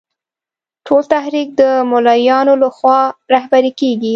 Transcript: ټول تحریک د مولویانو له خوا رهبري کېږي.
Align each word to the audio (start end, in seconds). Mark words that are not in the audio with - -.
ټول 0.85 1.01
تحریک 1.13 1.49
د 1.61 1.63
مولویانو 1.91 2.53
له 2.61 2.69
خوا 2.75 2.99
رهبري 3.33 3.71
کېږي. 3.79 4.09